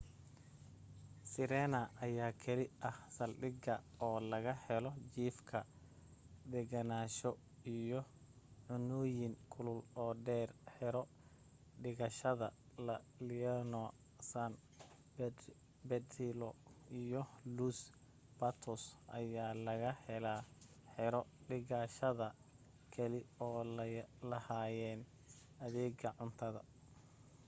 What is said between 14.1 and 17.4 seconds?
san pedrillo iyo